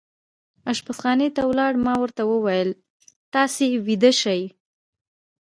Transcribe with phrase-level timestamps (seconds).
[0.71, 2.69] اشپزخانې ته ولاړ، ما ورته وویل:
[3.33, 4.41] تاسې ویده شئ.